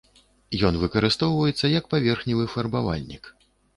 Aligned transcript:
Ён 0.69 0.77
выкарыстоўваецца 0.83 1.71
як 1.77 1.85
паверхневы 1.91 2.49
фарбавальнік. 2.55 3.23